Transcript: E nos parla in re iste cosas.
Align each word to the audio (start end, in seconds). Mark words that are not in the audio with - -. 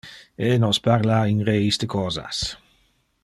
E 0.47 0.51
nos 0.61 0.79
parla 0.87 1.19
in 1.33 1.39
re 1.47 1.57
iste 1.71 1.85
cosas. 1.95 2.37